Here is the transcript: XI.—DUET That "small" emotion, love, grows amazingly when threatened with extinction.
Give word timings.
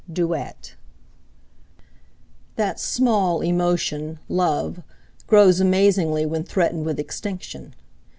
XI.—DUET 0.07 0.73
That 2.55 2.79
"small" 2.79 3.41
emotion, 3.41 4.17
love, 4.27 4.81
grows 5.27 5.59
amazingly 5.59 6.25
when 6.25 6.43
threatened 6.43 6.87
with 6.87 6.99
extinction. 6.99 7.75